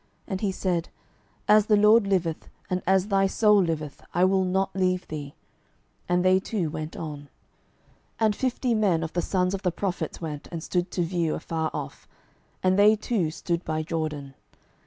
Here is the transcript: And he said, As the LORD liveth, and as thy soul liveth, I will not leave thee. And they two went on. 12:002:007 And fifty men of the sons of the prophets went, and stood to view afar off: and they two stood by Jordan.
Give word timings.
And 0.25 0.41
he 0.41 0.51
said, 0.51 0.89
As 1.47 1.67
the 1.67 1.77
LORD 1.77 2.07
liveth, 2.07 2.49
and 2.71 2.81
as 2.87 3.09
thy 3.09 3.27
soul 3.27 3.61
liveth, 3.61 4.01
I 4.15 4.25
will 4.25 4.43
not 4.43 4.75
leave 4.75 5.07
thee. 5.07 5.35
And 6.09 6.25
they 6.25 6.39
two 6.39 6.71
went 6.71 6.95
on. 6.97 7.19
12:002:007 7.19 7.27
And 8.21 8.35
fifty 8.35 8.73
men 8.73 9.03
of 9.03 9.13
the 9.13 9.21
sons 9.21 9.53
of 9.53 9.61
the 9.61 9.71
prophets 9.71 10.19
went, 10.19 10.47
and 10.51 10.63
stood 10.63 10.89
to 10.89 11.03
view 11.03 11.35
afar 11.35 11.69
off: 11.71 12.07
and 12.63 12.79
they 12.79 12.95
two 12.95 13.29
stood 13.29 13.63
by 13.63 13.83
Jordan. 13.83 14.33